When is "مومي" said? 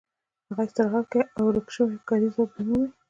2.67-2.89